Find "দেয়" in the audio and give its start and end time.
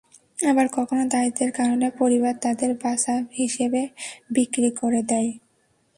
5.03-5.31